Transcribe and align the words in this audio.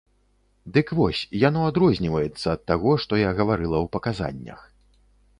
Дык 0.75 0.87
вось, 0.99 1.19
яно 1.47 1.65
адрозніваецца 1.71 2.47
ад 2.57 2.61
таго, 2.71 2.93
што 3.03 3.19
я 3.23 3.29
гаварыла 3.41 3.77
ў 3.85 3.91
паказаннях. 3.97 4.65